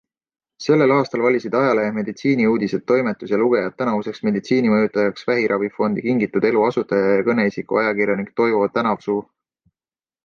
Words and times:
Sellel 0.67 0.93
aastal 0.93 1.23
valisid 1.25 1.57
ajalehe 1.59 1.91
Meditsiiniuudised 1.97 2.85
toimetus 2.91 3.33
ja 3.35 3.39
lugejad 3.41 3.77
tänavuseks 3.83 4.23
meditsiinimõjutajaks 4.29 5.29
vähiravifondi 5.33 6.07
Kingitud 6.09 6.49
Elu 6.51 6.67
asutaja 6.71 7.15
ja 7.19 7.29
kõneisiku 7.31 7.81
ajakirjanik 7.83 8.33
Toivo 8.43 8.67
Tänavsuu. 8.81 9.21